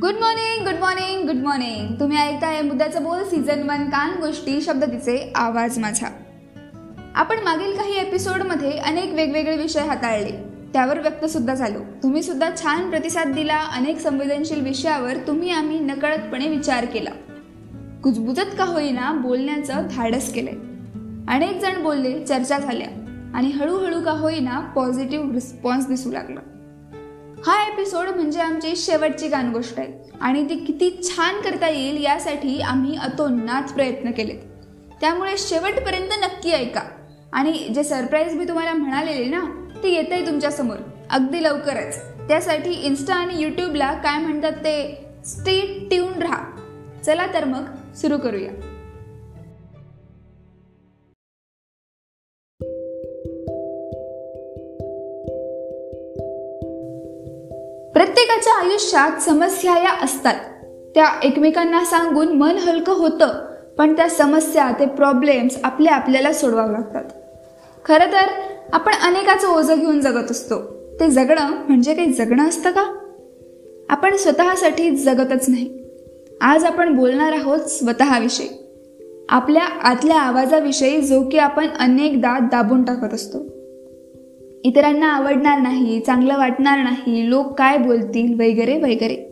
[0.00, 4.84] Good morning good morning good morning तुम्ही ऐकताय मुद्द्याचं बोल सीझन वन कान गोष्टी शब्द
[4.84, 6.06] तिचे आवाज माझा.
[7.14, 10.30] आपण मागील काही एपिसोडमध्ये अनेक वेगवेगळे विषय हाताळले.
[10.72, 11.78] त्यावर व्यक्त सुद्धा झालो.
[12.02, 17.10] तुम्ही सुद्धा छान प्रतिसाद दिला अनेक संवेदनशील विषयावर तुम्ही आम्ही नकळतपणे विचार केला.
[18.02, 20.54] कुजबुजत का होईना बोलण्याचं धाडस केलंय.
[21.34, 22.88] अनेक जण बोलले चर्चा झाल्या.
[23.34, 26.40] आणि हळूहळू का होईना पॉझिटिव्ह रिस्पॉन्स दिसू लागला.
[27.46, 29.92] हा एपिसोड म्हणजे आमची शेवटची गानगोष्ट आहे.
[30.20, 34.38] आणि ती किती छान करता येईल यासाठी आम्ही अतोनात प्रयत्न केलेत.
[35.00, 36.80] त्यामुळे शेवटपर्यंत नक्की ऐका.
[37.32, 40.76] आणि जे सरप्राईज मी तुम्हाला म्हणालेले ना ते येत आहे तुमच्यासमोर
[41.10, 42.02] अगदी लवकरच.
[42.28, 46.44] त्यासाठी इन्स्टा आणि यूट्यूबला काय म्हणतात ते स्टे ट्यून राहा.
[47.06, 48.69] चला तर मग सुरू करूया.
[58.40, 60.34] प्रत्येकाच्या आयुष्यात समस्या या असतात.
[60.94, 63.28] त्या एकमेकांना सांगून मन हलकं होतं
[63.78, 67.04] पण त्या समस्या ते प्रॉब्लेम्स आपल्या आपल्याला सोडवावं लागतात.
[67.84, 68.28] खरं तर
[68.72, 70.58] आपण अनेकाचं ओझं घेऊन जगत असतो.
[71.00, 72.84] ते जगणं म्हणजे काही जगणं असतं का?
[73.88, 75.84] आपण स्वतःसाठी जगतच नाही.
[76.40, 78.48] आज आपण बोलणार आहोत स्वतःविषयी.
[79.28, 83.59] आपल्या आतल्या आवाजाविषयी जो की आपण अनेकदा दाबून टाकत असतो.
[84.64, 89.26] इतरांना आवडणार नाही चांगलं वाटणार नाही लोक काय बोलतील वगैरे वगैरे.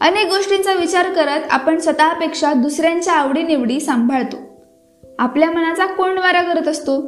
[0.00, 4.36] अनेक गोष्टींचा विचार करत आपण स्वतःपेक्षा दुसऱ्यांच्या आवडीनिवडी सांभाळतो.
[5.18, 7.02] आपल्या मनाचा कोण वारा करत असतो?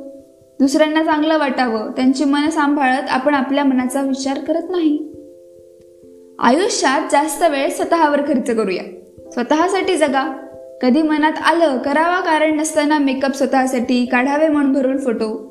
[0.60, 4.98] दुसऱ्यांना चांगलं वाटावं त्यांची मन सांभाळत आपण आपल्या मनाचा विचार करत नाही.
[6.38, 8.82] आयुष्यात जास्त वेळ स्वतःवर खर्च करूया.
[9.30, 10.36] स्वतःसाठी जगा.
[10.82, 15.45] कधी मनात आलं करावा कारण नसताना मेकअप स्वतःसाठी काढावे म्हणून भरून फोटो.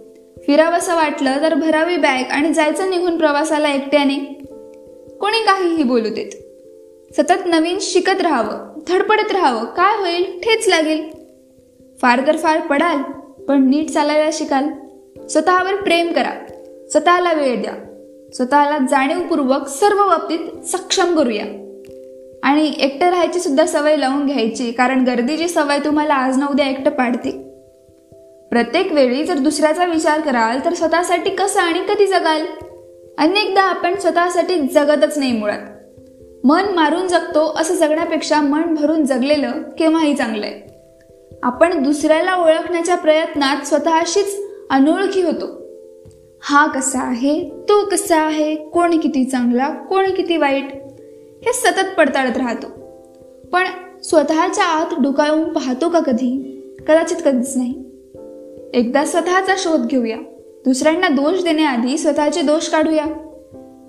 [0.47, 4.15] फिरावंसं वाटलं तर भरावी बॅग आणि जायचं निघून प्रवासाला एकट्याने.
[5.19, 6.31] कोणी काहीही बोलू देत.
[7.13, 11.09] सतत नवीन शिकत राहावं धडपडत राहावं काय होईल ठेच लागेल.
[12.01, 13.01] फार तर फार पडाल
[13.43, 14.63] पण नीट चालायला शिकाल.
[15.27, 16.31] स्वतःवर प्रेम करा
[16.91, 17.73] स्वतःला वेळ द्या.
[18.33, 21.45] स्वतःला जाणीवपूर्वक सर्व बाबतीत सक्षम करूया.
[22.43, 26.91] आणि एकटं राहायची सुद्धा सवय लावून घ्यायची कारण गर्दीची सवय तुम्हाला आज ना उद्या एकटं
[26.91, 27.44] पाडते.
[28.51, 32.45] प्रत्येक वेळी जर दुसऱ्याचा विचार कराल तर स्वतःसाठी कसं आणि कधी जगाल?
[33.17, 35.59] अनेकदा आपण स्वतःसाठी जगतच नाही मुळात.
[36.43, 40.75] मन मारून जगतो असं जगण्यापेक्षा मन भरून जगलेलं केव्हाही चांगलं आहे
[41.43, 45.65] आपण दुसऱ्याला ओळखण्याच्या प्रयत्नात स्वतःशीच अनोळखी होतो.
[46.41, 47.49] हा कसा आहे?
[47.49, 48.55] तो कसा आहे?
[48.55, 50.73] कोण किती चांगला कोण किती वाईट?
[51.45, 52.67] हे सतत पडताळत राहतो.
[53.51, 53.63] पण
[54.03, 56.51] स्वतःच्या आत डुकाळून पाहतो का कधी?
[56.87, 57.84] कदाचित कधीच नाही.
[58.75, 60.17] एकदा स्वतःचा शोध घेऊया.
[60.65, 63.05] दुसऱ्यांना दोष देण्याआधी स्वतःचे दोष काढूया.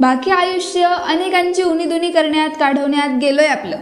[0.00, 3.76] बाकी आयुष्य अनेकांची उनीदुनी करण्यात काढवण्यात गेलोय आपलं.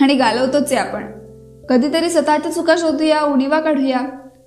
[0.00, 1.04] आणि घालवतोच आहे आपण.
[1.68, 3.98] कधीतरी स्वतःच्या चुका शोधूया उणीवा काढूया.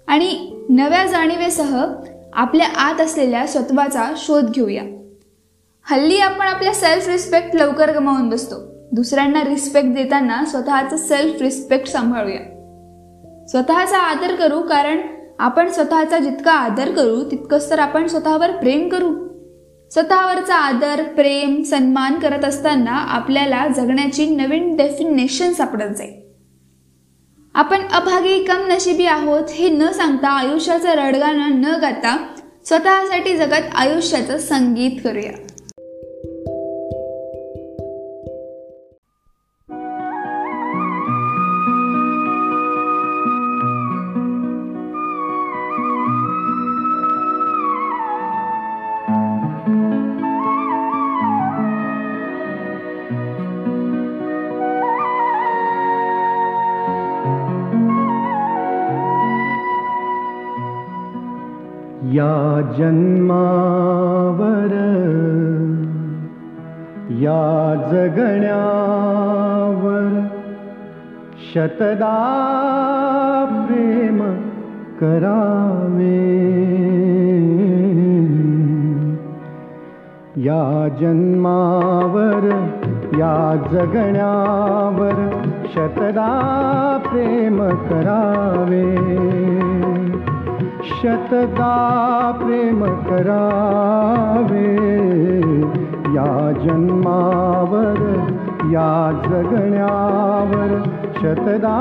[0.07, 1.85] आणि नव्या जाणीवेसह
[2.34, 4.84] आपल्या आत असलेल्या स्वत्वाचा शोध घेऊया.
[5.84, 8.56] हल्ली आपण आपल्या सेल्फ रिस्पेक्ट लवकर गमावून बसतो.
[8.91, 12.40] दुसऱ्यांना रिस्पेक्ट देताना स्वतःचं सेल्फ रिस्पेक्ट सांभाळूया.
[13.47, 15.01] स्वतःचा आदर करू कारण
[15.39, 19.11] आपण स्वतःचा जितका आदर करू तितकंच तर आपण स्वतःवर प्रेम करू.
[19.91, 26.13] स्वतःवरचा आदर प्रेम सन्मान करत असताना आपल्याला जगण्याची नवीन डेफिनेशन सापडत जाईल.
[27.53, 32.27] आपण अभागी कम नशिबी आहोत हे न सांगता आयुष्याचं रडगाणं न गाता
[32.65, 35.43] स्वतःसाठी जगत आयुष्याचं संगीत करूया.
[62.13, 64.72] या जन्मावर
[67.09, 70.09] या जगण्यावर
[71.54, 72.18] शतदा
[73.68, 74.19] प्रेम
[75.00, 76.19] करावे.
[80.38, 82.50] या जन्मावर
[83.18, 83.36] या
[83.71, 85.27] जगण्यावर
[85.75, 86.31] शतदा
[87.12, 88.86] प्रेम करावे
[90.83, 94.74] शतदा प्रेम करावे।
[96.15, 98.00] या जन्मावर
[98.65, 100.83] या जगण्यावर
[101.15, 101.80] शतदा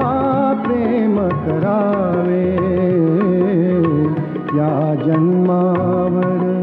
[0.67, 2.53] प्रेम करावे।
[4.57, 6.62] या जन्मावर